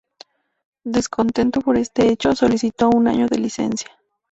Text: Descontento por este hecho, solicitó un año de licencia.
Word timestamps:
Descontento 0.83 1.61
por 1.61 1.77
este 1.77 2.09
hecho, 2.09 2.33
solicitó 2.33 2.89
un 2.89 3.07
año 3.07 3.27
de 3.27 3.37
licencia. 3.37 3.91